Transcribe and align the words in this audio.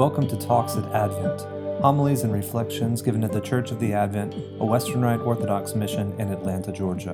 Welcome 0.00 0.28
to 0.28 0.36
Talks 0.38 0.76
at 0.76 0.84
Advent, 0.94 1.42
homilies 1.82 2.22
and 2.22 2.32
reflections 2.32 3.02
given 3.02 3.22
at 3.22 3.32
the 3.32 3.40
Church 3.42 3.70
of 3.70 3.78
the 3.80 3.92
Advent, 3.92 4.32
a 4.58 4.64
Western 4.64 5.02
Rite 5.02 5.20
Orthodox 5.20 5.74
mission 5.74 6.18
in 6.18 6.32
Atlanta, 6.32 6.72
Georgia. 6.72 7.12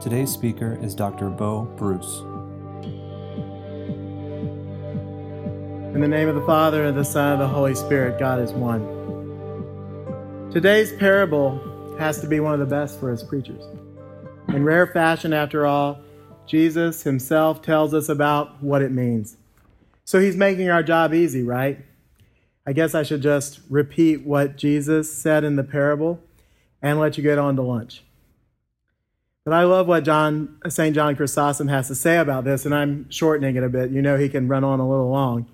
Today's 0.00 0.30
speaker 0.30 0.78
is 0.80 0.94
Dr. 0.94 1.28
Bo 1.28 1.62
Bruce. 1.76 2.20
In 5.92 6.00
the 6.00 6.06
name 6.06 6.28
of 6.28 6.36
the 6.36 6.46
Father, 6.46 6.84
and 6.84 6.96
the 6.96 7.04
Son, 7.04 7.32
and 7.32 7.42
the 7.42 7.48
Holy 7.48 7.74
Spirit, 7.74 8.20
God 8.20 8.38
is 8.38 8.52
one. 8.52 8.80
Today's 10.52 10.92
parable 10.92 11.96
has 11.98 12.20
to 12.20 12.28
be 12.28 12.38
one 12.38 12.54
of 12.54 12.60
the 12.60 12.66
best 12.66 13.00
for 13.00 13.10
us 13.10 13.24
preachers. 13.24 13.64
In 14.50 14.62
rare 14.62 14.86
fashion, 14.86 15.32
after 15.32 15.66
all, 15.66 15.98
Jesus 16.46 17.02
himself 17.02 17.60
tells 17.60 17.92
us 17.92 18.08
about 18.08 18.62
what 18.62 18.82
it 18.82 18.92
means. 18.92 19.36
So 20.04 20.20
he's 20.20 20.36
making 20.36 20.68
our 20.68 20.82
job 20.82 21.14
easy, 21.14 21.42
right? 21.42 21.84
I 22.66 22.72
guess 22.72 22.94
I 22.94 23.02
should 23.02 23.22
just 23.22 23.60
repeat 23.68 24.24
what 24.24 24.56
Jesus 24.56 25.12
said 25.12 25.44
in 25.44 25.56
the 25.56 25.64
parable 25.64 26.20
and 26.80 26.98
let 26.98 27.16
you 27.16 27.22
get 27.22 27.38
on 27.38 27.56
to 27.56 27.62
lunch. 27.62 28.02
But 29.44 29.54
I 29.54 29.64
love 29.64 29.88
what 29.88 30.04
John, 30.04 30.58
St. 30.68 30.94
John 30.94 31.16
Chrysostom 31.16 31.68
has 31.68 31.88
to 31.88 31.96
say 31.96 32.18
about 32.18 32.44
this, 32.44 32.64
and 32.64 32.74
I'm 32.74 33.10
shortening 33.10 33.56
it 33.56 33.64
a 33.64 33.68
bit. 33.68 33.90
You 33.90 34.00
know 34.00 34.16
he 34.16 34.28
can 34.28 34.46
run 34.46 34.62
on 34.62 34.78
a 34.78 34.88
little 34.88 35.10
long. 35.10 35.46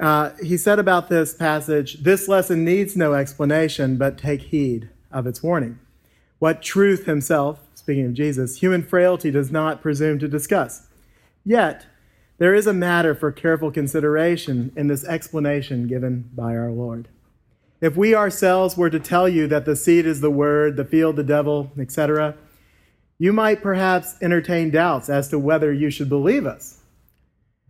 Uh, 0.00 0.30
he 0.42 0.56
said 0.56 0.78
about 0.78 1.08
this 1.08 1.34
passage 1.34 2.02
this 2.02 2.26
lesson 2.26 2.64
needs 2.64 2.96
no 2.96 3.14
explanation, 3.14 3.96
but 3.96 4.18
take 4.18 4.42
heed 4.42 4.88
of 5.12 5.26
its 5.26 5.42
warning. 5.42 5.78
What 6.38 6.62
truth 6.62 7.04
himself, 7.04 7.60
speaking 7.74 8.06
of 8.06 8.14
Jesus, 8.14 8.56
human 8.56 8.82
frailty 8.82 9.30
does 9.30 9.52
not 9.52 9.82
presume 9.82 10.18
to 10.18 10.28
discuss. 10.28 10.88
Yet, 11.44 11.86
there 12.38 12.54
is 12.54 12.66
a 12.66 12.72
matter 12.72 13.14
for 13.14 13.30
careful 13.30 13.70
consideration 13.70 14.72
in 14.76 14.88
this 14.88 15.04
explanation 15.04 15.86
given 15.86 16.30
by 16.34 16.56
our 16.56 16.70
Lord. 16.70 17.08
If 17.80 17.96
we 17.96 18.14
ourselves 18.14 18.76
were 18.76 18.90
to 18.90 18.98
tell 18.98 19.28
you 19.28 19.46
that 19.48 19.66
the 19.66 19.76
seed 19.76 20.06
is 20.06 20.20
the 20.20 20.30
word, 20.30 20.76
the 20.76 20.84
field 20.84 21.16
the 21.16 21.22
devil, 21.22 21.70
etc., 21.78 22.34
you 23.18 23.32
might 23.32 23.62
perhaps 23.62 24.16
entertain 24.20 24.70
doubts 24.70 25.08
as 25.08 25.28
to 25.28 25.38
whether 25.38 25.72
you 25.72 25.90
should 25.90 26.08
believe 26.08 26.46
us. 26.46 26.80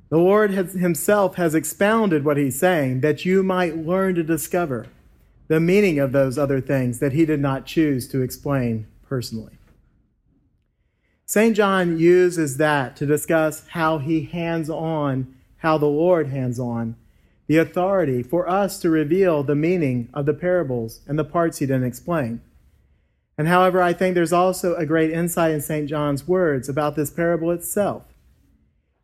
The 0.09 0.17
Lord 0.19 0.53
has, 0.53 0.73
Himself 0.73 1.35
has 1.37 1.55
expounded 1.55 2.25
what 2.25 2.37
He's 2.37 2.59
saying 2.59 3.01
that 3.01 3.25
you 3.25 3.43
might 3.43 3.77
learn 3.77 4.15
to 4.15 4.23
discover 4.23 4.87
the 5.49 5.61
meaning 5.61 5.99
of 5.99 6.13
those 6.13 6.39
other 6.39 6.61
things 6.61 7.01
that 7.01 7.13
He 7.13 7.27
did 7.27 7.41
not 7.41 7.67
choose 7.67 8.09
to 8.09 8.23
explain 8.23 8.87
personally. 9.07 9.59
St. 11.27 11.57
John 11.57 11.99
uses 11.99 12.59
that 12.59 12.97
to 12.97 13.07
discuss 13.07 13.67
how 13.69 13.99
he 13.99 14.25
hands 14.25 14.69
on, 14.69 15.35
how 15.59 15.79
the 15.79 15.87
Lord 15.87 16.29
hands 16.29 16.61
on 16.61 16.97
the 17.47 17.59
authority 17.59 18.23
for 18.23 18.49
us 18.49 18.79
to 18.81 18.91
reveal 18.91 19.43
the 19.43 19.55
meaning 19.55 20.09
of 20.15 20.27
the 20.27 20.35
parables 20.35 21.01
and 21.07 21.19
the 21.19 21.25
parts 21.25 21.59
he 21.59 21.67
didn't 21.67 21.85
explain. 21.85 22.41
And 23.37 23.49
however, 23.49 23.83
I 23.83 23.93
think 23.93 24.15
there's 24.15 24.33
also 24.33 24.75
a 24.77 24.87
great 24.87 25.11
insight 25.11 25.53
in 25.53 25.61
St. 25.61 25.89
John's 25.89 26.27
words 26.27 26.69
about 26.69 26.97
this 26.97 27.11
parable 27.11 27.51
itself. 27.51 28.05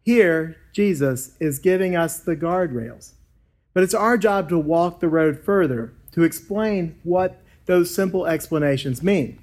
Here, 0.02 0.56
Jesus 0.72 1.36
is 1.40 1.58
giving 1.58 1.96
us 1.96 2.18
the 2.18 2.36
guardrails, 2.36 3.12
but 3.74 3.82
it's 3.82 3.94
our 3.94 4.16
job 4.16 4.48
to 4.48 4.58
walk 4.58 5.00
the 5.00 5.08
road 5.08 5.40
further, 5.40 5.92
to 6.12 6.22
explain 6.22 6.98
what 7.02 7.42
those 7.66 7.94
simple 7.94 8.26
explanations 8.26 9.02
mean. 9.02 9.38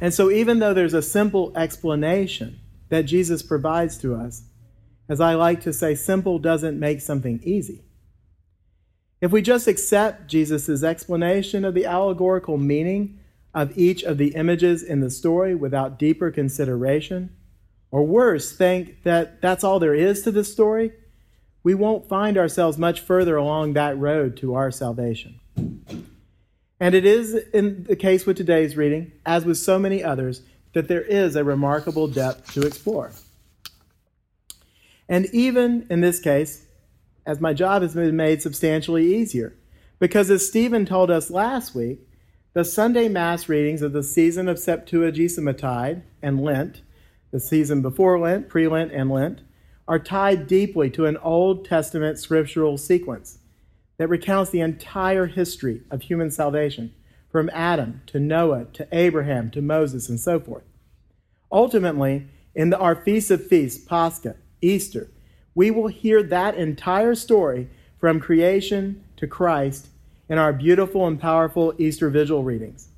And 0.00 0.12
so, 0.12 0.30
even 0.30 0.58
though 0.58 0.74
there's 0.74 0.94
a 0.94 1.02
simple 1.02 1.56
explanation 1.56 2.60
that 2.88 3.02
Jesus 3.02 3.42
provides 3.42 3.96
to 3.98 4.14
us, 4.14 4.42
as 5.08 5.20
I 5.20 5.34
like 5.34 5.62
to 5.62 5.72
say, 5.72 5.94
simple 5.94 6.38
doesn't 6.38 6.78
make 6.78 7.00
something 7.00 7.40
easy. 7.42 7.82
If 9.20 9.32
we 9.32 9.40
just 9.40 9.66
accept 9.66 10.28
Jesus' 10.28 10.82
explanation 10.82 11.64
of 11.64 11.74
the 11.74 11.86
allegorical 11.86 12.58
meaning 12.58 13.18
of 13.54 13.76
each 13.78 14.02
of 14.02 14.18
the 14.18 14.34
images 14.34 14.82
in 14.82 15.00
the 15.00 15.10
story 15.10 15.54
without 15.54 15.98
deeper 15.98 16.30
consideration, 16.30 17.34
or 17.90 18.04
worse, 18.04 18.52
think 18.52 19.02
that 19.04 19.40
that's 19.40 19.64
all 19.64 19.78
there 19.78 19.94
is 19.94 20.20
to 20.22 20.30
the 20.30 20.44
story, 20.44 20.92
we 21.62 21.74
won't 21.74 22.08
find 22.08 22.36
ourselves 22.36 22.76
much 22.76 23.00
further 23.00 23.36
along 23.36 23.72
that 23.72 23.96
road 23.98 24.36
to 24.36 24.54
our 24.54 24.70
salvation. 24.70 25.40
And 26.78 26.94
it 26.94 27.06
is 27.06 27.34
in 27.34 27.84
the 27.84 27.96
case 27.96 28.26
with 28.26 28.36
today's 28.36 28.76
reading, 28.76 29.12
as 29.24 29.44
with 29.44 29.58
so 29.58 29.78
many 29.78 30.04
others, 30.04 30.42
that 30.74 30.88
there 30.88 31.02
is 31.02 31.36
a 31.36 31.44
remarkable 31.44 32.06
depth 32.06 32.52
to 32.52 32.66
explore. 32.66 33.12
And 35.08 35.26
even 35.32 35.86
in 35.88 36.00
this 36.00 36.20
case, 36.20 36.66
as 37.24 37.40
my 37.40 37.54
job 37.54 37.82
has 37.82 37.94
been 37.94 38.16
made 38.16 38.42
substantially 38.42 39.16
easier, 39.16 39.56
because 39.98 40.30
as 40.30 40.46
Stephen 40.46 40.84
told 40.84 41.10
us 41.10 41.30
last 41.30 41.74
week, 41.74 42.00
the 42.52 42.64
Sunday 42.64 43.08
Mass 43.08 43.48
readings 43.48 43.82
of 43.82 43.92
the 43.92 44.02
season 44.02 44.48
of 44.48 44.58
Septuagesimatide 44.58 46.02
and 46.22 46.40
Lent, 46.42 46.82
the 47.30 47.40
season 47.40 47.80
before 47.82 48.18
Lent, 48.18 48.48
pre 48.48 48.68
Lent, 48.68 48.92
and 48.92 49.10
Lent, 49.10 49.40
are 49.88 49.98
tied 49.98 50.46
deeply 50.46 50.90
to 50.90 51.06
an 51.06 51.16
Old 51.18 51.64
Testament 51.64 52.18
scriptural 52.18 52.76
sequence 52.76 53.38
that 53.98 54.08
recounts 54.08 54.50
the 54.50 54.60
entire 54.60 55.26
history 55.26 55.82
of 55.90 56.02
human 56.02 56.30
salvation, 56.30 56.92
from 57.30 57.50
Adam 57.52 58.00
to 58.06 58.18
Noah 58.18 58.64
to 58.72 58.88
Abraham 58.92 59.50
to 59.50 59.60
Moses 59.60 60.08
and 60.08 60.18
so 60.18 60.40
forth. 60.40 60.64
Ultimately, 61.52 62.26
in 62.54 62.70
the, 62.70 62.78
our 62.78 62.96
Feast 62.96 63.30
of 63.30 63.46
Feasts, 63.46 63.84
Pascha, 63.84 64.36
Easter, 64.62 65.10
we 65.54 65.70
will 65.70 65.88
hear 65.88 66.22
that 66.22 66.54
entire 66.54 67.14
story 67.14 67.68
from 67.98 68.20
creation 68.20 69.04
to 69.16 69.26
Christ 69.26 69.88
in 70.28 70.38
our 70.38 70.52
beautiful 70.52 71.06
and 71.06 71.20
powerful 71.20 71.74
Easter 71.78 72.10
Vigil 72.10 72.42
readings. 72.42 72.88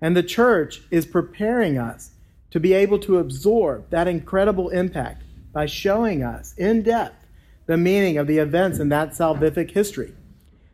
And 0.00 0.16
the 0.16 0.22
church 0.22 0.82
is 0.90 1.06
preparing 1.06 1.78
us 1.78 2.10
to 2.50 2.60
be 2.60 2.72
able 2.72 2.98
to 3.00 3.18
absorb 3.18 3.88
that 3.90 4.06
incredible 4.06 4.68
impact 4.68 5.22
by 5.52 5.66
showing 5.66 6.22
us 6.22 6.54
in 6.56 6.82
depth 6.82 7.25
the 7.66 7.76
meaning 7.76 8.18
of 8.18 8.26
the 8.26 8.38
events 8.38 8.78
in 8.78 8.88
that 8.90 9.10
salvific 9.10 9.70
history. 9.70 10.14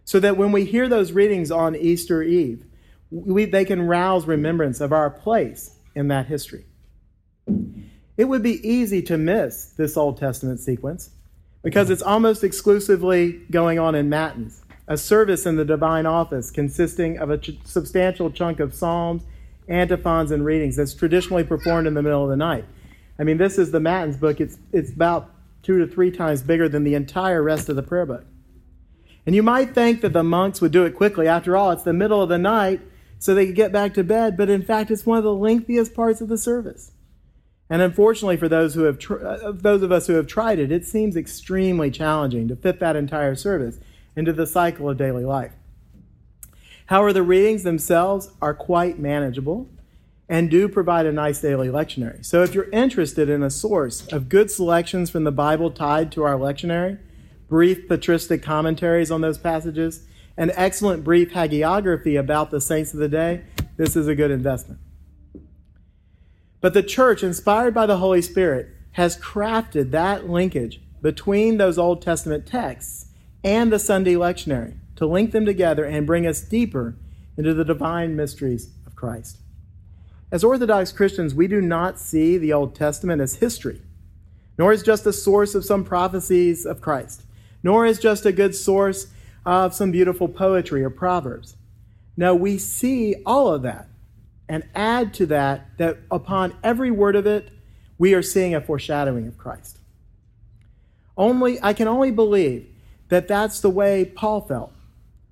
So 0.04 0.20
that 0.20 0.36
when 0.36 0.52
we 0.52 0.64
hear 0.64 0.88
those 0.88 1.12
readings 1.12 1.50
on 1.50 1.76
Easter 1.76 2.22
Eve, 2.22 2.64
we, 3.10 3.44
they 3.44 3.64
can 3.64 3.82
rouse 3.82 4.26
remembrance 4.26 4.80
of 4.80 4.92
our 4.92 5.10
place 5.10 5.78
in 5.94 6.08
that 6.08 6.26
history. 6.26 6.64
It 8.16 8.24
would 8.24 8.42
be 8.42 8.66
easy 8.68 9.02
to 9.02 9.16
miss 9.16 9.66
this 9.76 9.96
Old 9.96 10.18
Testament 10.18 10.60
sequence 10.60 11.10
because 11.62 11.90
it's 11.90 12.02
almost 12.02 12.44
exclusively 12.44 13.32
going 13.50 13.78
on 13.78 13.94
in 13.94 14.08
Matins, 14.08 14.62
a 14.88 14.96
service 14.96 15.46
in 15.46 15.56
the 15.56 15.64
divine 15.64 16.06
office 16.06 16.50
consisting 16.50 17.18
of 17.18 17.30
a 17.30 17.38
ch- 17.38 17.58
substantial 17.64 18.30
chunk 18.30 18.60
of 18.60 18.74
psalms, 18.74 19.22
antiphons, 19.68 20.30
and 20.30 20.44
readings 20.44 20.76
that's 20.76 20.94
traditionally 20.94 21.44
performed 21.44 21.86
in 21.86 21.94
the 21.94 22.02
middle 22.02 22.24
of 22.24 22.30
the 22.30 22.36
night. 22.36 22.64
I 23.18 23.24
mean, 23.24 23.38
this 23.38 23.58
is 23.58 23.70
the 23.70 23.80
Matins 23.80 24.16
book. 24.16 24.40
It's, 24.40 24.58
it's 24.72 24.90
about 24.92 25.31
two 25.62 25.78
to 25.78 25.86
three 25.86 26.10
times 26.10 26.42
bigger 26.42 26.68
than 26.68 26.84
the 26.84 26.94
entire 26.94 27.42
rest 27.42 27.68
of 27.68 27.76
the 27.76 27.82
prayer 27.82 28.06
book. 28.06 28.24
And 29.24 29.34
you 29.34 29.42
might 29.42 29.74
think 29.74 30.00
that 30.00 30.12
the 30.12 30.24
monks 30.24 30.60
would 30.60 30.72
do 30.72 30.84
it 30.84 30.96
quickly. 30.96 31.28
After 31.28 31.56
all, 31.56 31.70
it's 31.70 31.84
the 31.84 31.92
middle 31.92 32.20
of 32.20 32.28
the 32.28 32.38
night, 32.38 32.80
so 33.18 33.34
they 33.34 33.46
could 33.46 33.54
get 33.54 33.70
back 33.70 33.94
to 33.94 34.02
bed, 34.02 34.36
but 34.36 34.50
in 34.50 34.62
fact, 34.62 34.90
it's 34.90 35.06
one 35.06 35.18
of 35.18 35.24
the 35.24 35.34
lengthiest 35.34 35.94
parts 35.94 36.20
of 36.20 36.28
the 36.28 36.36
service. 36.36 36.90
And 37.70 37.80
unfortunately, 37.80 38.36
for 38.36 38.48
those, 38.48 38.74
who 38.74 38.82
have 38.82 38.98
tr- 38.98 39.24
uh, 39.24 39.52
those 39.52 39.82
of 39.82 39.92
us 39.92 40.08
who 40.08 40.14
have 40.14 40.26
tried 40.26 40.58
it, 40.58 40.72
it 40.72 40.84
seems 40.84 41.16
extremely 41.16 41.90
challenging 41.90 42.48
to 42.48 42.56
fit 42.56 42.80
that 42.80 42.96
entire 42.96 43.36
service 43.36 43.78
into 44.16 44.32
the 44.32 44.46
cycle 44.46 44.90
of 44.90 44.96
daily 44.96 45.24
life. 45.24 45.52
However, 46.86 47.12
the 47.12 47.22
readings 47.22 47.62
themselves 47.62 48.30
are 48.42 48.54
quite 48.54 48.98
manageable 48.98 49.70
and 50.28 50.50
do 50.50 50.68
provide 50.68 51.06
a 51.06 51.12
nice 51.12 51.40
daily 51.40 51.68
lectionary. 51.68 52.24
So 52.24 52.42
if 52.42 52.54
you're 52.54 52.70
interested 52.70 53.28
in 53.28 53.42
a 53.42 53.50
source 53.50 54.06
of 54.08 54.28
good 54.28 54.50
selections 54.50 55.10
from 55.10 55.24
the 55.24 55.32
Bible 55.32 55.70
tied 55.70 56.12
to 56.12 56.22
our 56.22 56.38
lectionary, 56.38 56.98
brief 57.48 57.86
patristic 57.88 58.42
commentaries 58.42 59.10
on 59.10 59.20
those 59.20 59.38
passages, 59.38 60.06
and 60.36 60.52
excellent 60.54 61.04
brief 61.04 61.32
hagiography 61.32 62.18
about 62.18 62.50
the 62.50 62.60
saints 62.60 62.94
of 62.94 63.00
the 63.00 63.08
day, 63.08 63.42
this 63.76 63.96
is 63.96 64.08
a 64.08 64.14
good 64.14 64.30
investment. 64.30 64.80
But 66.60 66.74
the 66.74 66.82
church, 66.82 67.22
inspired 67.22 67.74
by 67.74 67.86
the 67.86 67.98
Holy 67.98 68.22
Spirit, 68.22 68.68
has 68.92 69.18
crafted 69.18 69.90
that 69.90 70.30
linkage 70.30 70.80
between 71.02 71.58
those 71.58 71.76
Old 71.76 72.00
Testament 72.00 72.46
texts 72.46 73.06
and 73.42 73.72
the 73.72 73.78
Sunday 73.78 74.14
lectionary 74.14 74.76
to 74.96 75.06
link 75.06 75.32
them 75.32 75.44
together 75.44 75.84
and 75.84 76.06
bring 76.06 76.26
us 76.26 76.40
deeper 76.40 76.94
into 77.36 77.52
the 77.52 77.64
divine 77.64 78.14
mysteries 78.14 78.70
of 78.86 78.94
Christ. 78.94 79.38
As 80.32 80.42
Orthodox 80.42 80.92
Christians, 80.92 81.34
we 81.34 81.46
do 81.46 81.60
not 81.60 82.00
see 82.00 82.38
the 82.38 82.54
Old 82.54 82.74
Testament 82.74 83.20
as 83.20 83.34
history, 83.34 83.82
nor 84.56 84.72
as 84.72 84.82
just 84.82 85.06
a 85.06 85.12
source 85.12 85.54
of 85.54 85.62
some 85.62 85.84
prophecies 85.84 86.64
of 86.64 86.80
Christ, 86.80 87.24
nor 87.62 87.84
as 87.84 87.98
just 87.98 88.24
a 88.24 88.32
good 88.32 88.54
source 88.54 89.08
of 89.44 89.74
some 89.74 89.90
beautiful 89.90 90.28
poetry 90.28 90.82
or 90.82 90.88
proverbs. 90.88 91.56
No, 92.16 92.34
we 92.34 92.56
see 92.56 93.16
all 93.26 93.52
of 93.52 93.60
that 93.62 93.88
and 94.48 94.66
add 94.74 95.12
to 95.14 95.26
that 95.26 95.76
that 95.76 95.98
upon 96.10 96.54
every 96.62 96.90
word 96.90 97.14
of 97.14 97.26
it, 97.26 97.50
we 97.98 98.14
are 98.14 98.22
seeing 98.22 98.54
a 98.54 98.60
foreshadowing 98.62 99.26
of 99.26 99.36
Christ. 99.36 99.78
Only 101.14 101.62
I 101.62 101.74
can 101.74 101.88
only 101.88 102.10
believe 102.10 102.66
that 103.10 103.28
that's 103.28 103.60
the 103.60 103.68
way 103.68 104.06
Paul 104.06 104.40
felt 104.40 104.72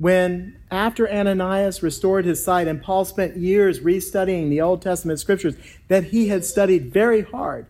when 0.00 0.56
after 0.70 1.06
Ananias 1.06 1.82
restored 1.82 2.25
his 2.25 2.43
sight 2.43 2.67
and 2.67 2.82
Paul 2.82 3.05
spent 3.05 3.37
years 3.37 3.81
restudying 3.81 4.49
the 4.49 4.62
Old 4.62 4.81
Testament 4.81 5.20
scriptures 5.20 5.56
that 5.88 6.05
he 6.05 6.29
had 6.29 6.43
studied 6.43 6.91
very 6.91 7.20
hard 7.20 7.67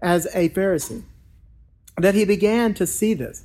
as 0.00 0.26
a 0.34 0.48
Pharisee 0.48 1.02
that 1.98 2.14
he 2.14 2.24
began 2.24 2.72
to 2.72 2.86
see 2.86 3.12
this. 3.12 3.44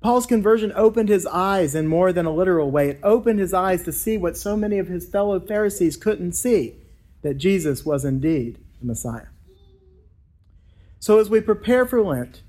Paul's 0.00 0.26
conversion 0.26 0.72
opened 0.76 1.08
his 1.08 1.26
eyes 1.26 1.74
in 1.74 1.88
more 1.88 2.12
than 2.12 2.24
a 2.24 2.32
literal 2.32 2.70
way. 2.70 2.90
It 2.90 3.00
opened 3.02 3.40
his 3.40 3.52
eyes 3.52 3.82
to 3.82 3.90
see 3.92 4.16
what 4.16 4.36
so 4.36 4.56
many 4.56 4.78
of 4.78 4.86
his 4.86 5.08
fellow 5.08 5.40
Pharisees 5.40 5.96
couldn't 5.96 6.34
see 6.34 6.76
that 7.22 7.34
Jesus 7.34 7.84
was 7.84 8.04
indeed 8.04 8.58
the 8.78 8.86
Messiah. 8.86 9.26
So, 11.00 11.18
as 11.18 11.28
we 11.28 11.40
prepare 11.40 11.84
for 11.84 12.00
Lent, 12.00 12.42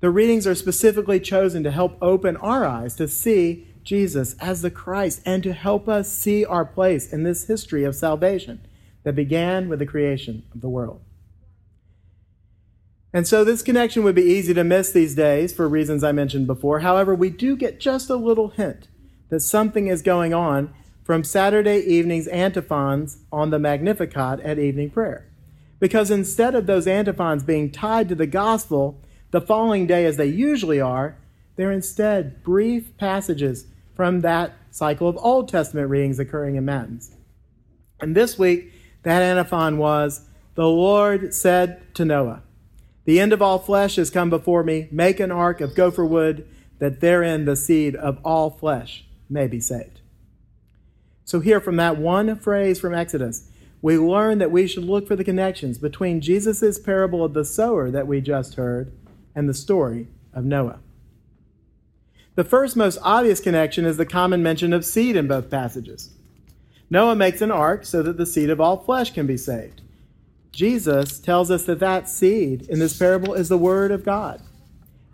the 0.00 0.10
readings 0.10 0.44
are 0.44 0.56
specifically 0.56 1.20
chosen 1.20 1.62
to 1.62 1.70
help 1.70 1.96
open 2.02 2.36
our 2.38 2.64
eyes 2.64 2.96
to 2.96 3.06
see 3.06 3.68
Jesus 3.86 4.36
as 4.38 4.60
the 4.60 4.70
Christ 4.70 5.22
and 5.24 5.42
to 5.42 5.54
help 5.54 5.88
us 5.88 6.12
see 6.12 6.44
our 6.44 6.64
place 6.64 7.10
in 7.12 7.22
this 7.22 7.46
history 7.46 7.84
of 7.84 7.96
salvation 7.96 8.60
that 9.04 9.14
began 9.14 9.68
with 9.68 9.78
the 9.78 9.86
creation 9.86 10.42
of 10.52 10.60
the 10.60 10.68
world. 10.68 11.00
And 13.12 13.26
so 13.26 13.44
this 13.44 13.62
connection 13.62 14.04
would 14.04 14.14
be 14.14 14.22
easy 14.22 14.52
to 14.52 14.64
miss 14.64 14.92
these 14.92 15.14
days 15.14 15.54
for 15.54 15.66
reasons 15.68 16.04
I 16.04 16.12
mentioned 16.12 16.46
before. 16.46 16.80
However, 16.80 17.14
we 17.14 17.30
do 17.30 17.56
get 17.56 17.80
just 17.80 18.10
a 18.10 18.16
little 18.16 18.48
hint 18.48 18.88
that 19.30 19.40
something 19.40 19.86
is 19.86 20.02
going 20.02 20.34
on 20.34 20.74
from 21.02 21.24
Saturday 21.24 21.78
evening's 21.78 22.26
antiphons 22.26 23.18
on 23.32 23.50
the 23.50 23.58
Magnificat 23.58 24.40
at 24.40 24.58
evening 24.58 24.90
prayer. 24.90 25.26
Because 25.78 26.10
instead 26.10 26.54
of 26.54 26.66
those 26.66 26.86
antiphons 26.86 27.44
being 27.44 27.70
tied 27.70 28.08
to 28.08 28.14
the 28.14 28.26
gospel 28.26 29.00
the 29.30 29.40
following 29.40 29.86
day 29.86 30.04
as 30.04 30.16
they 30.16 30.26
usually 30.26 30.80
are, 30.80 31.16
they're 31.54 31.72
instead 31.72 32.42
brief 32.42 32.96
passages 32.98 33.66
from 33.96 34.20
that 34.20 34.52
cycle 34.70 35.08
of 35.08 35.16
Old 35.18 35.48
Testament 35.48 35.90
readings 35.90 36.20
occurring 36.20 36.54
in 36.54 36.64
Matins. 36.64 37.10
And 38.00 38.14
this 38.14 38.38
week, 38.38 38.72
that 39.02 39.22
antiphon 39.22 39.78
was, 39.78 40.28
The 40.54 40.68
Lord 40.68 41.34
said 41.34 41.94
to 41.94 42.04
Noah, 42.04 42.42
the 43.06 43.20
end 43.20 43.32
of 43.32 43.40
all 43.40 43.60
flesh 43.60 43.96
has 43.96 44.10
come 44.10 44.30
before 44.30 44.64
me. 44.64 44.88
Make 44.90 45.20
an 45.20 45.30
ark 45.30 45.60
of 45.60 45.76
gopher 45.76 46.04
wood, 46.04 46.46
that 46.78 47.00
therein 47.00 47.44
the 47.44 47.56
seed 47.56 47.94
of 47.96 48.18
all 48.24 48.50
flesh 48.50 49.06
may 49.30 49.46
be 49.46 49.60
saved. 49.60 50.00
So, 51.24 51.40
here 51.40 51.60
from 51.60 51.76
that 51.76 51.96
one 51.96 52.36
phrase 52.36 52.78
from 52.78 52.94
Exodus, 52.94 53.48
we 53.80 53.96
learn 53.96 54.38
that 54.38 54.50
we 54.50 54.66
should 54.66 54.84
look 54.84 55.06
for 55.06 55.16
the 55.16 55.24
connections 55.24 55.78
between 55.78 56.20
Jesus' 56.20 56.78
parable 56.78 57.24
of 57.24 57.32
the 57.32 57.44
sower 57.44 57.90
that 57.92 58.08
we 58.08 58.20
just 58.20 58.54
heard 58.54 58.92
and 59.34 59.48
the 59.48 59.54
story 59.54 60.08
of 60.34 60.44
Noah. 60.44 60.80
The 62.36 62.44
first 62.44 62.76
most 62.76 62.98
obvious 63.02 63.40
connection 63.40 63.86
is 63.86 63.96
the 63.96 64.04
common 64.04 64.42
mention 64.42 64.74
of 64.74 64.84
seed 64.84 65.16
in 65.16 65.26
both 65.26 65.50
passages. 65.50 66.10
Noah 66.90 67.16
makes 67.16 67.40
an 67.40 67.50
ark 67.50 67.86
so 67.86 68.02
that 68.02 68.18
the 68.18 68.26
seed 68.26 68.50
of 68.50 68.60
all 68.60 68.76
flesh 68.76 69.12
can 69.12 69.26
be 69.26 69.38
saved. 69.38 69.80
Jesus 70.52 71.18
tells 71.18 71.50
us 71.50 71.64
that 71.64 71.80
that 71.80 72.10
seed 72.10 72.68
in 72.68 72.78
this 72.78 72.96
parable 72.96 73.32
is 73.32 73.48
the 73.48 73.58
Word 73.58 73.90
of 73.90 74.04
God. 74.04 74.42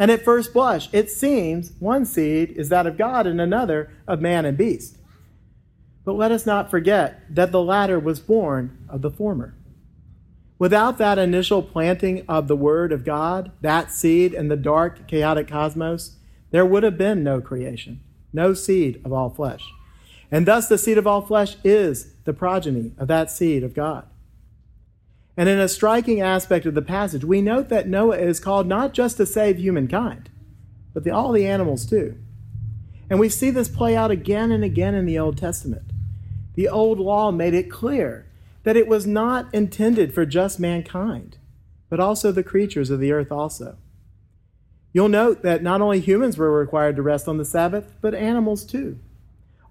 And 0.00 0.10
at 0.10 0.24
first 0.24 0.52
blush, 0.52 0.92
it 0.92 1.10
seems 1.10 1.72
one 1.78 2.06
seed 2.06 2.50
is 2.50 2.68
that 2.70 2.88
of 2.88 2.98
God 2.98 3.28
and 3.28 3.40
another 3.40 3.90
of 4.08 4.20
man 4.20 4.44
and 4.44 4.58
beast. 4.58 4.98
But 6.04 6.14
let 6.14 6.32
us 6.32 6.44
not 6.44 6.72
forget 6.72 7.22
that 7.32 7.52
the 7.52 7.62
latter 7.62 8.00
was 8.00 8.18
born 8.18 8.84
of 8.88 9.00
the 9.00 9.12
former. 9.12 9.54
Without 10.58 10.98
that 10.98 11.18
initial 11.18 11.62
planting 11.62 12.24
of 12.28 12.48
the 12.48 12.56
Word 12.56 12.90
of 12.90 13.04
God, 13.04 13.52
that 13.60 13.92
seed 13.92 14.34
in 14.34 14.48
the 14.48 14.56
dark, 14.56 15.06
chaotic 15.06 15.46
cosmos, 15.46 16.16
there 16.52 16.64
would 16.64 16.84
have 16.84 16.96
been 16.96 17.24
no 17.24 17.40
creation, 17.40 18.00
no 18.32 18.54
seed 18.54 19.00
of 19.04 19.12
all 19.12 19.30
flesh. 19.30 19.64
And 20.30 20.46
thus, 20.46 20.68
the 20.68 20.78
seed 20.78 20.96
of 20.96 21.06
all 21.06 21.22
flesh 21.22 21.56
is 21.64 22.14
the 22.24 22.32
progeny 22.32 22.92
of 22.96 23.08
that 23.08 23.30
seed 23.30 23.64
of 23.64 23.74
God. 23.74 24.06
And 25.36 25.48
in 25.48 25.58
a 25.58 25.68
striking 25.68 26.20
aspect 26.20 26.66
of 26.66 26.74
the 26.74 26.82
passage, 26.82 27.24
we 27.24 27.40
note 27.40 27.68
that 27.70 27.88
Noah 27.88 28.18
is 28.18 28.38
called 28.38 28.66
not 28.66 28.92
just 28.92 29.16
to 29.16 29.26
save 29.26 29.58
humankind, 29.58 30.30
but 30.92 31.04
the, 31.04 31.10
all 31.10 31.32
the 31.32 31.46
animals 31.46 31.86
too. 31.86 32.16
And 33.08 33.18
we 33.18 33.28
see 33.28 33.50
this 33.50 33.68
play 33.68 33.96
out 33.96 34.10
again 34.10 34.52
and 34.52 34.62
again 34.62 34.94
in 34.94 35.06
the 35.06 35.18
Old 35.18 35.38
Testament. 35.38 35.90
The 36.54 36.68
old 36.68 36.98
law 36.98 37.30
made 37.30 37.54
it 37.54 37.70
clear 37.70 38.26
that 38.62 38.76
it 38.76 38.86
was 38.86 39.06
not 39.06 39.52
intended 39.54 40.14
for 40.14 40.26
just 40.26 40.60
mankind, 40.60 41.38
but 41.88 41.98
also 41.98 42.30
the 42.30 42.42
creatures 42.42 42.90
of 42.90 43.00
the 43.00 43.12
earth 43.12 43.32
also. 43.32 43.78
You'll 44.92 45.08
note 45.08 45.42
that 45.42 45.62
not 45.62 45.80
only 45.80 46.00
humans 46.00 46.36
were 46.36 46.50
required 46.50 46.96
to 46.96 47.02
rest 47.02 47.28
on 47.28 47.38
the 47.38 47.44
Sabbath, 47.44 47.94
but 48.00 48.14
animals 48.14 48.64
too. 48.64 48.98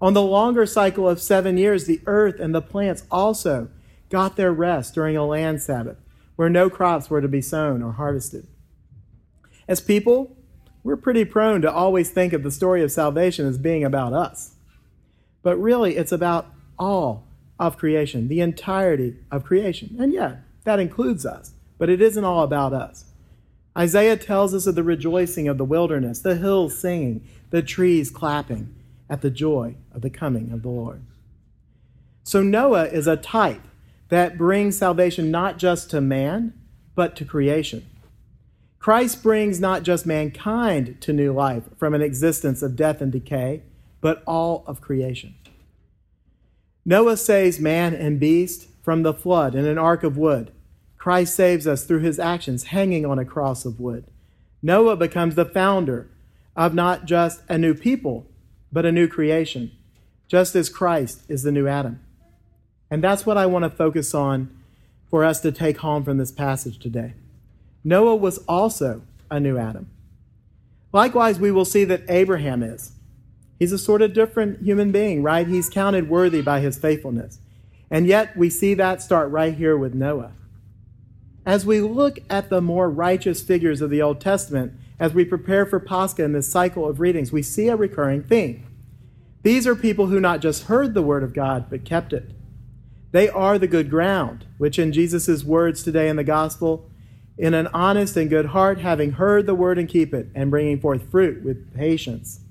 On 0.00 0.14
the 0.14 0.22
longer 0.22 0.66
cycle 0.66 1.08
of 1.08 1.22
seven 1.22 1.56
years, 1.56 1.84
the 1.84 2.00
earth 2.06 2.40
and 2.40 2.54
the 2.54 2.60
plants 2.60 3.04
also 3.10 3.68
got 4.10 4.36
their 4.36 4.52
rest 4.52 4.94
during 4.94 5.16
a 5.16 5.24
land 5.24 5.62
Sabbath 5.62 5.98
where 6.36 6.50
no 6.50 6.68
crops 6.68 7.08
were 7.08 7.20
to 7.20 7.28
be 7.28 7.40
sown 7.40 7.82
or 7.82 7.92
harvested. 7.92 8.46
As 9.68 9.80
people, 9.80 10.36
we're 10.82 10.96
pretty 10.96 11.24
prone 11.24 11.62
to 11.62 11.72
always 11.72 12.10
think 12.10 12.32
of 12.32 12.42
the 12.42 12.50
story 12.50 12.82
of 12.82 12.90
salvation 12.90 13.46
as 13.46 13.58
being 13.58 13.84
about 13.84 14.12
us. 14.12 14.56
But 15.42 15.56
really, 15.56 15.96
it's 15.96 16.10
about 16.10 16.52
all 16.78 17.28
of 17.60 17.78
creation, 17.78 18.26
the 18.26 18.40
entirety 18.40 19.16
of 19.30 19.44
creation. 19.44 19.96
And 20.00 20.12
yeah, 20.12 20.38
that 20.64 20.80
includes 20.80 21.24
us, 21.24 21.52
but 21.78 21.88
it 21.88 22.02
isn't 22.02 22.24
all 22.24 22.42
about 22.42 22.72
us. 22.72 23.04
Isaiah 23.76 24.16
tells 24.16 24.54
us 24.54 24.66
of 24.66 24.74
the 24.74 24.82
rejoicing 24.82 25.48
of 25.48 25.58
the 25.58 25.64
wilderness, 25.64 26.20
the 26.20 26.36
hills 26.36 26.78
singing, 26.78 27.26
the 27.50 27.62
trees 27.62 28.10
clapping 28.10 28.74
at 29.08 29.22
the 29.22 29.30
joy 29.30 29.76
of 29.92 30.02
the 30.02 30.10
coming 30.10 30.52
of 30.52 30.62
the 30.62 30.68
Lord. 30.68 31.02
So 32.22 32.42
Noah 32.42 32.86
is 32.86 33.06
a 33.06 33.16
type 33.16 33.62
that 34.08 34.38
brings 34.38 34.76
salvation 34.76 35.30
not 35.30 35.58
just 35.58 35.90
to 35.90 36.00
man, 36.00 36.52
but 36.94 37.16
to 37.16 37.24
creation. 37.24 37.86
Christ 38.78 39.22
brings 39.22 39.60
not 39.60 39.84
just 39.84 40.04
mankind 40.04 41.00
to 41.00 41.12
new 41.12 41.32
life 41.32 41.64
from 41.78 41.94
an 41.94 42.02
existence 42.02 42.62
of 42.62 42.76
death 42.76 43.00
and 43.00 43.12
decay, 43.12 43.62
but 44.00 44.22
all 44.26 44.64
of 44.66 44.80
creation. 44.80 45.34
Noah 46.84 47.16
saves 47.16 47.60
man 47.60 47.94
and 47.94 48.18
beast 48.18 48.66
from 48.82 49.02
the 49.02 49.14
flood 49.14 49.54
in 49.54 49.64
an 49.64 49.78
ark 49.78 50.02
of 50.02 50.18
wood. 50.18 50.52
Christ 51.02 51.34
saves 51.34 51.66
us 51.66 51.82
through 51.82 51.98
his 51.98 52.20
actions 52.20 52.66
hanging 52.66 53.04
on 53.04 53.18
a 53.18 53.24
cross 53.24 53.64
of 53.64 53.80
wood. 53.80 54.04
Noah 54.62 54.94
becomes 54.94 55.34
the 55.34 55.44
founder 55.44 56.08
of 56.54 56.74
not 56.74 57.06
just 57.06 57.42
a 57.48 57.58
new 57.58 57.74
people, 57.74 58.24
but 58.70 58.86
a 58.86 58.92
new 58.92 59.08
creation, 59.08 59.72
just 60.28 60.54
as 60.54 60.68
Christ 60.68 61.22
is 61.28 61.42
the 61.42 61.50
new 61.50 61.66
Adam. 61.66 61.98
And 62.88 63.02
that's 63.02 63.26
what 63.26 63.36
I 63.36 63.46
want 63.46 63.64
to 63.64 63.68
focus 63.68 64.14
on 64.14 64.56
for 65.10 65.24
us 65.24 65.40
to 65.40 65.50
take 65.50 65.78
home 65.78 66.04
from 66.04 66.18
this 66.18 66.30
passage 66.30 66.78
today. 66.78 67.14
Noah 67.82 68.14
was 68.14 68.38
also 68.46 69.02
a 69.28 69.40
new 69.40 69.58
Adam. 69.58 69.90
Likewise, 70.92 71.40
we 71.40 71.50
will 71.50 71.64
see 71.64 71.82
that 71.82 72.08
Abraham 72.08 72.62
is. 72.62 72.92
He's 73.58 73.72
a 73.72 73.76
sort 73.76 74.02
of 74.02 74.14
different 74.14 74.62
human 74.62 74.92
being, 74.92 75.24
right? 75.24 75.48
He's 75.48 75.68
counted 75.68 76.08
worthy 76.08 76.42
by 76.42 76.60
his 76.60 76.78
faithfulness. 76.78 77.40
And 77.90 78.06
yet, 78.06 78.36
we 78.36 78.48
see 78.48 78.74
that 78.74 79.02
start 79.02 79.32
right 79.32 79.56
here 79.56 79.76
with 79.76 79.94
Noah. 79.94 80.34
As 81.44 81.66
we 81.66 81.80
look 81.80 82.18
at 82.30 82.50
the 82.50 82.60
more 82.60 82.88
righteous 82.88 83.42
figures 83.42 83.80
of 83.80 83.90
the 83.90 84.00
Old 84.00 84.20
Testament, 84.20 84.74
as 85.00 85.12
we 85.12 85.24
prepare 85.24 85.66
for 85.66 85.80
Pascha 85.80 86.22
in 86.22 86.32
this 86.32 86.48
cycle 86.48 86.88
of 86.88 87.00
readings, 87.00 87.32
we 87.32 87.42
see 87.42 87.68
a 87.68 87.74
recurring 87.74 88.22
theme. 88.22 88.64
These 89.42 89.66
are 89.66 89.74
people 89.74 90.06
who 90.06 90.20
not 90.20 90.40
just 90.40 90.64
heard 90.64 90.94
the 90.94 91.02
word 91.02 91.24
of 91.24 91.34
God, 91.34 91.66
but 91.68 91.84
kept 91.84 92.12
it. 92.12 92.30
They 93.10 93.28
are 93.28 93.58
the 93.58 93.66
good 93.66 93.90
ground, 93.90 94.46
which 94.58 94.78
in 94.78 94.92
Jesus' 94.92 95.42
words 95.42 95.82
today 95.82 96.08
in 96.08 96.14
the 96.14 96.22
gospel, 96.22 96.88
in 97.36 97.54
an 97.54 97.66
honest 97.74 98.16
and 98.16 98.30
good 98.30 98.46
heart, 98.46 98.78
having 98.78 99.12
heard 99.12 99.46
the 99.46 99.54
word 99.54 99.78
and 99.78 99.88
keep 99.88 100.14
it, 100.14 100.28
and 100.36 100.50
bringing 100.50 100.78
forth 100.78 101.10
fruit 101.10 101.42
with 101.42 101.74
patience. 101.74 102.41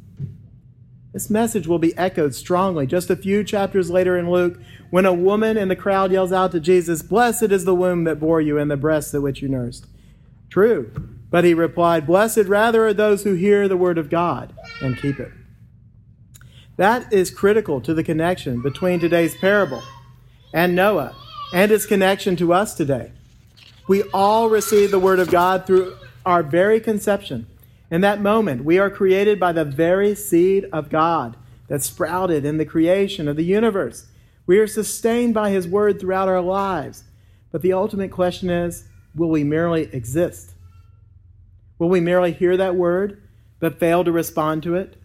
This 1.13 1.29
message 1.29 1.67
will 1.67 1.79
be 1.79 1.97
echoed 1.97 2.33
strongly 2.33 2.87
just 2.87 3.09
a 3.09 3.15
few 3.15 3.43
chapters 3.43 3.89
later 3.89 4.17
in 4.17 4.29
Luke 4.29 4.59
when 4.89 5.05
a 5.05 5.13
woman 5.13 5.57
in 5.57 5.67
the 5.67 5.75
crowd 5.75 6.11
yells 6.11 6.31
out 6.31 6.51
to 6.53 6.59
Jesus, 6.59 7.01
Blessed 7.01 7.51
is 7.51 7.65
the 7.65 7.75
womb 7.75 8.05
that 8.05 8.19
bore 8.19 8.39
you 8.39 8.57
and 8.57 8.71
the 8.71 8.77
breasts 8.77 9.13
at 9.13 9.21
which 9.21 9.41
you 9.41 9.49
nursed. 9.49 9.87
True. 10.49 10.91
But 11.29 11.43
he 11.43 11.53
replied, 11.53 12.07
Blessed 12.07 12.45
rather 12.45 12.85
are 12.87 12.93
those 12.93 13.23
who 13.23 13.33
hear 13.33 13.67
the 13.67 13.77
word 13.77 13.97
of 13.97 14.09
God 14.09 14.53
and 14.81 14.97
keep 14.97 15.19
it. 15.19 15.31
That 16.77 17.11
is 17.11 17.29
critical 17.29 17.81
to 17.81 17.93
the 17.93 18.03
connection 18.03 18.61
between 18.61 18.99
today's 18.99 19.35
parable 19.37 19.83
and 20.53 20.75
Noah 20.75 21.15
and 21.53 21.71
its 21.71 21.85
connection 21.85 22.35
to 22.37 22.53
us 22.53 22.73
today. 22.73 23.11
We 23.87 24.03
all 24.13 24.49
receive 24.49 24.91
the 24.91 24.99
Word 24.99 25.19
of 25.19 25.29
God 25.29 25.67
through 25.67 25.95
our 26.25 26.43
very 26.43 26.79
conception. 26.79 27.47
In 27.91 28.01
that 28.01 28.21
moment, 28.21 28.63
we 28.63 28.79
are 28.79 28.89
created 28.89 29.39
by 29.39 29.51
the 29.51 29.65
very 29.65 30.15
seed 30.15 30.65
of 30.71 30.89
God 30.89 31.35
that 31.67 31.83
sprouted 31.83 32.45
in 32.45 32.57
the 32.57 32.65
creation 32.65 33.27
of 33.27 33.35
the 33.35 33.43
universe. 33.43 34.07
We 34.47 34.57
are 34.59 34.67
sustained 34.67 35.33
by 35.33 35.51
His 35.51 35.67
Word 35.67 35.99
throughout 35.99 36.29
our 36.29 36.41
lives. 36.41 37.03
But 37.51 37.61
the 37.61 37.73
ultimate 37.73 38.11
question 38.11 38.49
is 38.49 38.85
will 39.13 39.29
we 39.29 39.43
merely 39.43 39.93
exist? 39.93 40.53
Will 41.77 41.89
we 41.89 41.99
merely 41.99 42.31
hear 42.31 42.55
that 42.57 42.75
word 42.75 43.21
but 43.59 43.79
fail 43.79 44.03
to 44.03 44.11
respond 44.11 44.63
to 44.63 44.75
it? 44.75 44.95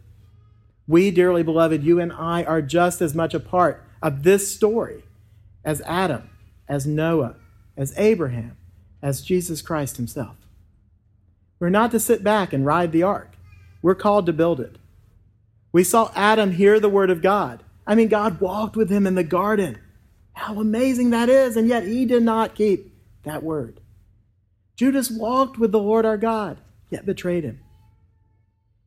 We, 0.87 1.11
dearly 1.11 1.43
beloved, 1.43 1.83
you 1.83 1.99
and 1.99 2.13
I 2.13 2.45
are 2.45 2.63
just 2.63 3.03
as 3.03 3.15
much 3.15 3.35
a 3.35 3.41
part 3.41 3.85
of 4.01 4.23
this 4.23 4.55
story 4.55 5.03
as 5.65 5.81
Adam, 5.83 6.31
as 6.69 6.87
Noah, 6.87 7.37
as 7.77 7.99
Abraham, 7.99 8.57
as 9.03 9.23
Jesus 9.23 9.61
Christ 9.61 9.97
himself. 9.97 10.37
We're 11.59 11.71
not 11.71 11.91
to 11.93 12.01
sit 12.01 12.23
back 12.23 12.53
and 12.53 12.67
ride 12.67 12.93
the 12.93 13.03
ark. 13.03 13.33
We're 13.83 13.95
called 13.95 14.27
to 14.27 14.33
build 14.33 14.61
it. 14.61 14.77
We 15.73 15.85
saw 15.85 16.11
Adam 16.15 16.53
hear 16.53 16.81
the 16.81 16.89
word 16.89 17.11
of 17.11 17.23
God. 17.23 17.63
I 17.87 17.95
mean, 17.95 18.09
God 18.09 18.41
walked 18.41 18.77
with 18.77 18.91
him 18.91 19.07
in 19.07 19.15
the 19.15 19.25
garden. 19.25 19.79
How 20.33 20.61
amazing 20.61 21.11
that 21.11 21.29
is, 21.29 21.57
and 21.57 21.69
yet 21.69 21.85
he 21.85 22.05
did 22.05 22.23
not 22.23 22.55
keep 22.55 22.93
that 23.25 23.43
word. 23.43 23.81
Judas 24.77 25.11
walked 25.11 25.59
with 25.59 25.73
the 25.73 25.79
Lord 25.79 26.05
our 26.05 26.19
God, 26.19 26.59
yet 26.91 27.07
betrayed 27.07 27.45
him. 27.45 27.61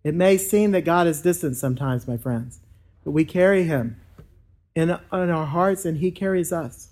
It 0.04 0.14
may 0.14 0.38
seem 0.38 0.72
that 0.72 0.86
God 0.86 1.08
is 1.08 1.22
distant 1.22 1.58
sometimes, 1.58 2.08
my 2.08 2.18
friends, 2.18 2.60
but 3.04 3.12
we 3.12 3.26
carry 3.26 3.64
him 3.64 4.00
in, 4.76 4.90
in 4.90 4.98
our 5.12 5.46
hearts 5.46 5.86
and 5.86 5.98
he 5.98 6.12
carries 6.12 6.54
us. 6.54 6.90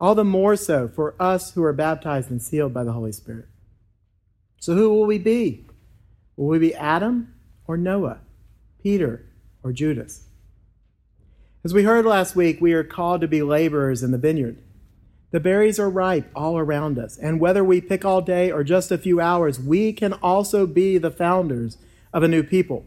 All 0.00 0.14
the 0.14 0.24
more 0.24 0.56
so 0.56 0.88
for 0.88 1.14
us 1.20 1.52
who 1.52 1.62
are 1.62 1.72
baptized 1.72 2.30
and 2.30 2.42
sealed 2.42 2.74
by 2.74 2.84
the 2.84 2.92
Holy 2.92 3.12
Spirit. 3.12 3.46
So 4.62 4.76
who 4.76 4.90
will 4.90 5.06
we 5.06 5.18
be? 5.18 5.64
Will 6.36 6.46
we 6.46 6.60
be 6.60 6.72
Adam 6.72 7.34
or 7.66 7.76
Noah, 7.76 8.20
Peter 8.80 9.26
or 9.64 9.72
Judas? 9.72 10.22
As 11.64 11.74
we 11.74 11.82
heard 11.82 12.06
last 12.06 12.36
week, 12.36 12.60
we 12.60 12.72
are 12.72 12.84
called 12.84 13.22
to 13.22 13.26
be 13.26 13.42
laborers 13.42 14.04
in 14.04 14.12
the 14.12 14.18
vineyard. 14.18 14.62
The 15.32 15.40
berries 15.40 15.80
are 15.80 15.90
ripe 15.90 16.30
all 16.32 16.56
around 16.56 16.96
us, 16.96 17.18
and 17.18 17.40
whether 17.40 17.64
we 17.64 17.80
pick 17.80 18.04
all 18.04 18.20
day 18.20 18.52
or 18.52 18.62
just 18.62 18.92
a 18.92 18.98
few 18.98 19.20
hours, 19.20 19.58
we 19.58 19.92
can 19.92 20.12
also 20.12 20.64
be 20.64 20.96
the 20.96 21.10
founders 21.10 21.76
of 22.12 22.22
a 22.22 22.28
new 22.28 22.44
people. 22.44 22.86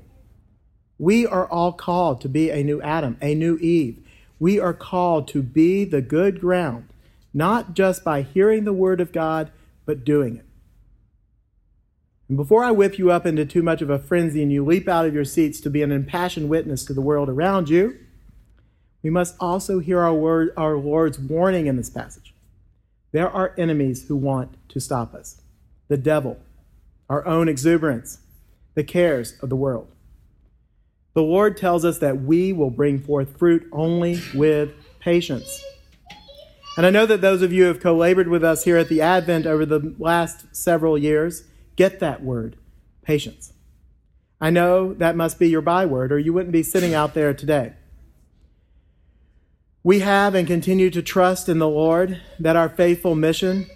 We 0.98 1.28
are 1.28 1.46
all 1.46 1.74
called 1.74 2.22
to 2.22 2.30
be 2.30 2.52
a 2.52 2.64
new 2.64 2.82
Adam, 2.82 3.18
a 3.22 3.36
new 3.36 3.58
Eve. 3.58 4.02
We 4.40 4.62
are 4.62 4.74
called 4.74 5.28
to 5.28 5.44
be 5.44 5.84
the 5.84 6.02
good 6.02 6.40
ground, 6.40 6.88
not 7.34 7.74
just 7.74 8.02
by 8.02 8.22
hearing 8.22 8.64
the 8.64 8.72
word 8.72 9.02
of 9.02 9.12
God, 9.12 9.52
but 9.86 10.06
doing 10.06 10.38
it. 10.38 10.46
And 12.28 12.38
before 12.38 12.64
I 12.64 12.72
whip 12.72 12.98
you 12.98 13.12
up 13.12 13.26
into 13.26 13.46
too 13.46 13.62
much 13.62 13.82
of 13.82 13.90
a 13.90 14.00
frenzy 14.00 14.42
and 14.42 14.52
you 14.52 14.66
leap 14.66 14.88
out 14.88 15.06
of 15.06 15.14
your 15.14 15.26
seats 15.26 15.60
to 15.62 15.70
be 15.70 15.84
an 15.84 15.92
impassioned 15.92 16.50
witness 16.50 16.84
to 16.86 16.94
the 16.94 17.02
world 17.02 17.30
around 17.30 17.70
you, 17.70 17.98
we 19.04 19.12
must 19.12 19.36
also 19.40 19.80
hear 19.80 20.00
our, 20.00 20.14
word, 20.14 20.52
our 20.58 20.76
Lord's 20.78 21.20
warning 21.20 21.68
in 21.68 21.78
this 21.78 21.92
passage. 21.92 22.34
There 23.12 23.30
are 23.30 23.54
enemies 23.58 24.08
who 24.08 24.16
want 24.16 24.56
to 24.70 24.80
stop 24.80 25.14
us 25.14 25.42
the 25.88 25.98
devil, 25.98 26.40
our 27.08 27.24
own 27.28 27.48
exuberance, 27.48 28.20
the 28.74 28.84
cares 28.84 29.38
of 29.42 29.50
the 29.50 29.56
world. 29.56 29.88
The 31.14 31.22
Lord 31.22 31.56
tells 31.58 31.86
us 31.86 32.00
that 32.00 32.24
we 32.24 32.52
will 32.52 32.72
bring 32.72 33.00
forth 33.00 33.38
fruit 33.38 33.70
only 33.72 34.20
with 34.34 34.72
patience. 35.00 35.64
And 36.76 36.86
I 36.86 36.90
know 36.90 37.06
that 37.06 37.22
those 37.22 37.44
of 37.44 37.54
you 37.54 37.62
who 37.62 37.68
have 37.68 37.80
co 37.80 37.96
labored 37.96 38.28
with 38.28 38.44
us 38.44 38.64
here 38.64 38.78
at 38.78 38.90
the 38.90 39.02
Advent 39.02 39.46
over 39.46 39.66
the 39.66 39.96
last 40.00 40.54
several 40.54 40.98
years 40.98 41.44
get 41.76 42.00
that 42.00 42.24
word, 42.24 42.58
patience. 43.02 43.54
I 44.40 44.50
know 44.50 44.94
that 44.94 45.16
must 45.16 45.40
be 45.40 45.50
your 45.50 45.62
byword, 45.62 46.12
or 46.12 46.20
you 46.20 46.34
wouldn't 46.34 46.52
be 46.52 46.64
sitting 46.64 46.94
out 46.94 47.14
there 47.14 47.34
today. 47.34 47.74
We 49.84 50.00
have 50.00 50.36
and 50.36 50.48
continue 50.48 50.90
to 50.90 51.02
trust 51.02 51.48
in 51.48 51.60
the 51.60 51.70
Lord 51.70 52.20
that 52.40 52.56
our 52.56 52.70
faithful 52.70 53.16
mission 53.16 53.68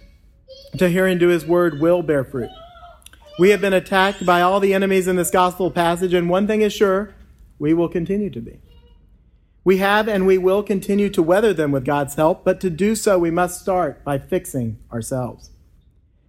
to 0.76 0.88
hear 0.88 1.06
and 1.06 1.20
do 1.20 1.28
His 1.28 1.46
word 1.46 1.80
will 1.80 2.02
bear 2.02 2.24
fruit. 2.24 2.50
We 3.38 3.50
have 3.50 3.60
been 3.60 3.72
attacked 3.72 4.26
by 4.26 4.42
all 4.42 4.60
the 4.60 4.74
enemies 4.74 5.08
in 5.08 5.16
this 5.16 5.30
gospel 5.30 5.70
passage, 5.70 6.12
and 6.12 6.28
one 6.28 6.46
thing 6.46 6.62
is 6.62 6.72
sure 6.72 7.14
we 7.58 7.72
will 7.72 7.88
continue 7.88 8.30
to 8.30 8.40
be. 8.40 8.60
We 9.62 9.76
have 9.76 10.08
and 10.08 10.26
we 10.26 10.38
will 10.38 10.62
continue 10.62 11.10
to 11.10 11.22
weather 11.22 11.54
them 11.54 11.70
with 11.70 11.84
God's 11.84 12.14
help, 12.14 12.44
but 12.44 12.60
to 12.60 12.70
do 12.70 12.94
so, 12.94 13.18
we 13.18 13.30
must 13.30 13.60
start 13.60 14.02
by 14.04 14.18
fixing 14.18 14.78
ourselves. 14.92 15.50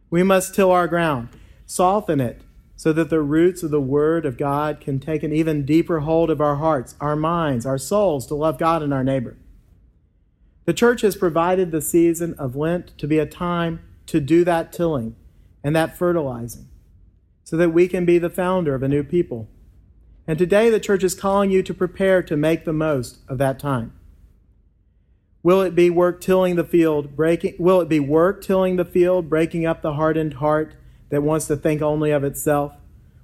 We 0.09 0.23
must 0.23 0.53
till 0.53 0.71
our 0.71 0.87
ground, 0.87 1.29
soften 1.71 2.19
it, 2.19 2.41
so 2.75 2.91
that 2.91 3.09
the 3.09 3.21
roots 3.21 3.63
of 3.63 3.71
the 3.71 3.79
Word 3.79 4.25
of 4.25 4.37
God 4.37 4.81
can 4.81 4.99
take 4.99 5.23
an 5.23 5.31
even 5.31 5.65
deeper 5.65 6.01
hold 6.01 6.29
of 6.29 6.41
our 6.41 6.57
hearts, 6.57 6.95
our 6.99 7.15
minds, 7.15 7.65
our 7.65 7.77
souls 7.77 8.27
to 8.27 8.35
love 8.35 8.57
God 8.57 8.83
and 8.83 8.93
our 8.93 9.05
neighbor. 9.05 9.37
The 10.65 10.73
church 10.73 10.99
has 11.01 11.15
provided 11.15 11.71
the 11.71 11.81
season 11.81 12.33
of 12.33 12.57
Lent 12.57 12.97
to 12.97 13.07
be 13.07 13.19
a 13.19 13.25
time 13.25 13.79
to 14.07 14.19
do 14.19 14.43
that 14.43 14.73
tilling 14.73 15.15
and 15.63 15.73
that 15.73 15.97
fertilizing 15.97 16.67
so 17.45 17.55
that 17.55 17.69
we 17.69 17.87
can 17.87 18.05
be 18.05 18.17
the 18.17 18.29
founder 18.29 18.75
of 18.75 18.83
a 18.83 18.89
new 18.89 19.03
people. 19.03 19.47
And 20.27 20.37
today 20.37 20.69
the 20.69 20.79
church 20.79 21.05
is 21.05 21.15
calling 21.15 21.51
you 21.51 21.63
to 21.63 21.73
prepare 21.73 22.21
to 22.23 22.35
make 22.35 22.65
the 22.65 22.73
most 22.73 23.19
of 23.29 23.37
that 23.37 23.59
time. 23.59 23.93
Will 25.41 25.61
it 25.61 25.73
be 25.73 25.89
work 25.89 26.19
tilling 26.19 26.57
the 26.57 26.65
field, 26.65 27.15
breaking 27.15 27.55
will 27.57 27.79
it 27.79 27.87
be 27.87 27.99
work 27.99 28.43
tilling 28.43 28.75
the 28.75 28.85
field, 28.85 29.29
breaking 29.29 29.65
up 29.65 29.81
the 29.81 29.93
hardened 29.93 30.35
heart 30.35 30.75
that 31.11 31.21
wants 31.21 31.45
to 31.47 31.55
think 31.55 31.81
only 31.81 32.09
of 32.11 32.23
itself? 32.23 32.73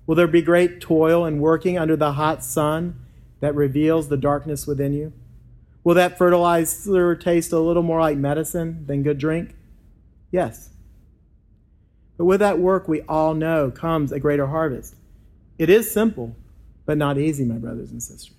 Will 0.06 0.15
there 0.15 0.27
be 0.27 0.41
great 0.41 0.79
toil 0.79 1.25
and 1.25 1.41
working 1.41 1.77
under 1.77 1.96
the 1.96 2.13
hot 2.13 2.44
sun 2.44 3.00
that 3.39 3.56
reveals 3.56 4.08
the 4.08 4.17
darkness 4.17 4.67
within 4.67 4.94
you? 4.94 5.12
Will 5.84 5.96
that 5.96 6.17
fertilizer 6.17 7.15
taste 7.15 7.51
a 7.51 7.60
little 7.60 7.84
more 7.84 8.01
like 8.01 8.17
medicine 8.17 8.86
than 8.86 9.03
good 9.03 9.17
drink? 9.17 9.56
Yes. 10.32 10.70
But 12.17 12.25
with 12.25 12.39
that 12.41 12.60
work, 12.60 12.88
we 12.88 13.01
all 13.01 13.34
know 13.34 13.72
comes 13.72 14.12
a 14.12 14.20
greater 14.20 14.48
harvest. 14.48 14.96
It 15.58 15.70
is 15.70 15.89
simple, 15.89 16.36
but 16.86 16.98
not 16.98 17.17
easy, 17.17 17.46
my 17.46 17.58
brothers 17.58 17.91
and 17.91 18.03
sisters. 18.03 18.34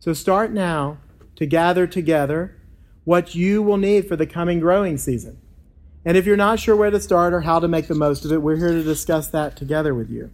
So 0.00 0.12
start 0.12 0.52
now 0.52 0.98
to 1.36 1.46
gather 1.46 1.86
together 1.86 2.56
what 3.04 3.34
you 3.34 3.62
will 3.62 3.76
need 3.76 4.08
for 4.08 4.16
the 4.16 4.26
coming 4.26 4.60
growing 4.60 4.98
season. 4.98 5.40
And 6.04 6.16
if 6.16 6.26
you're 6.26 6.36
not 6.36 6.60
sure 6.60 6.76
where 6.76 6.90
to 6.90 7.00
start 7.00 7.34
or 7.34 7.40
how 7.40 7.58
to 7.60 7.68
make 7.68 7.88
the 7.88 7.94
most 7.94 8.24
of 8.24 8.32
it, 8.32 8.42
we're 8.42 8.56
here 8.56 8.72
to 8.72 8.82
discuss 8.82 9.28
that 9.28 9.56
together 9.56 9.94
with 9.94 10.10
you. 10.10 10.30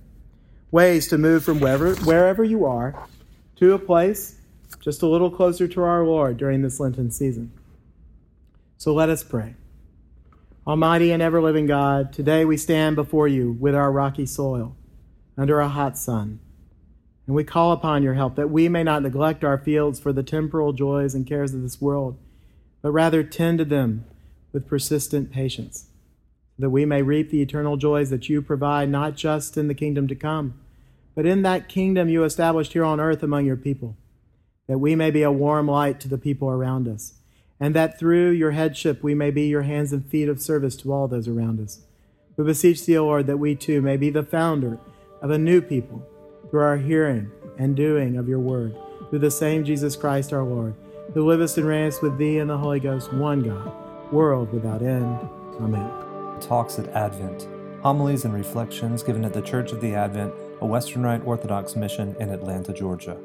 Ways 0.70 1.08
to 1.08 1.18
move 1.18 1.44
from 1.44 1.60
wherever, 1.60 1.94
wherever 1.96 2.44
you 2.44 2.64
are 2.64 3.06
to 3.56 3.72
a 3.72 3.78
place 3.78 4.36
just 4.80 5.02
a 5.02 5.06
little 5.06 5.30
closer 5.30 5.66
to 5.66 5.82
our 5.82 6.04
Lord 6.04 6.36
during 6.36 6.60
this 6.60 6.78
Lenten 6.78 7.10
season. 7.10 7.52
So 8.76 8.92
let 8.92 9.08
us 9.08 9.24
pray. 9.24 9.54
Almighty 10.66 11.10
and 11.10 11.22
ever 11.22 11.40
living 11.40 11.66
God, 11.66 12.12
today 12.12 12.44
we 12.44 12.56
stand 12.58 12.96
before 12.96 13.26
you 13.26 13.52
with 13.52 13.74
our 13.74 13.90
rocky 13.90 14.26
soil, 14.26 14.76
under 15.38 15.60
a 15.60 15.68
hot 15.68 15.96
sun, 15.96 16.40
and 17.26 17.34
we 17.34 17.44
call 17.44 17.72
upon 17.72 18.02
your 18.02 18.14
help 18.14 18.36
that 18.36 18.50
we 18.50 18.68
may 18.68 18.82
not 18.82 19.02
neglect 19.02 19.42
our 19.42 19.58
fields 19.58 19.98
for 19.98 20.12
the 20.12 20.22
temporal 20.22 20.72
joys 20.72 21.14
and 21.14 21.26
cares 21.26 21.54
of 21.54 21.62
this 21.62 21.80
world, 21.80 22.18
but 22.82 22.92
rather 22.92 23.22
tend 23.22 23.58
to 23.58 23.64
them 23.64 24.04
with 24.54 24.66
persistent 24.66 25.30
patience, 25.30 25.88
that 26.58 26.70
we 26.70 26.86
may 26.86 27.02
reap 27.02 27.28
the 27.28 27.42
eternal 27.42 27.76
joys 27.76 28.08
that 28.08 28.30
you 28.30 28.40
provide 28.40 28.88
not 28.88 29.16
just 29.16 29.58
in 29.58 29.68
the 29.68 29.74
kingdom 29.74 30.08
to 30.08 30.14
come, 30.14 30.58
but 31.14 31.26
in 31.26 31.42
that 31.42 31.68
kingdom 31.68 32.08
you 32.08 32.24
established 32.24 32.72
here 32.72 32.84
on 32.84 33.00
earth 33.00 33.22
among 33.22 33.44
your 33.44 33.56
people, 33.56 33.94
that 34.66 34.78
we 34.78 34.96
may 34.96 35.10
be 35.10 35.22
a 35.22 35.30
warm 35.30 35.68
light 35.68 36.00
to 36.00 36.08
the 36.08 36.16
people 36.16 36.48
around 36.48 36.88
us 36.88 37.14
and 37.60 37.74
that 37.74 37.98
through 37.98 38.30
your 38.30 38.50
headship 38.50 39.02
we 39.02 39.14
may 39.14 39.30
be 39.30 39.46
your 39.46 39.62
hands 39.62 39.92
and 39.92 40.06
feet 40.06 40.28
of 40.28 40.40
service 40.40 40.76
to 40.76 40.92
all 40.92 41.08
those 41.08 41.28
around 41.28 41.60
us. 41.60 41.80
We 42.36 42.44
beseech 42.44 42.84
thee, 42.84 42.98
O 42.98 43.06
Lord, 43.06 43.26
that 43.26 43.38
we 43.38 43.54
too 43.54 43.80
may 43.80 43.96
be 43.96 44.10
the 44.10 44.22
founder 44.22 44.78
of 45.22 45.30
a 45.30 45.38
new 45.38 45.62
people 45.62 46.06
through 46.50 46.62
our 46.62 46.76
hearing 46.76 47.30
and 47.58 47.76
doing 47.76 48.16
of 48.16 48.28
your 48.28 48.40
word, 48.40 48.76
through 49.08 49.20
the 49.20 49.30
same 49.30 49.64
Jesus 49.64 49.96
Christ 49.96 50.32
our 50.32 50.42
Lord, 50.42 50.74
who 51.14 51.24
livest 51.24 51.56
and 51.56 51.66
reignest 51.66 52.02
with 52.02 52.18
thee 52.18 52.38
and 52.38 52.50
the 52.50 52.58
Holy 52.58 52.80
Ghost, 52.80 53.12
one 53.12 53.42
God, 53.42 53.72
world 54.12 54.52
without 54.52 54.82
end. 54.82 55.18
Amen. 55.60 55.90
Talks 56.40 56.78
at 56.78 56.88
Advent, 56.88 57.48
homilies 57.82 58.24
and 58.24 58.34
reflections 58.34 59.02
given 59.02 59.24
at 59.24 59.32
the 59.32 59.42
Church 59.42 59.72
of 59.72 59.80
the 59.80 59.94
Advent, 59.94 60.32
a 60.60 60.66
Western 60.66 61.02
Rite 61.02 61.26
Orthodox 61.26 61.76
mission 61.76 62.16
in 62.18 62.30
Atlanta, 62.30 62.72
Georgia. 62.72 63.16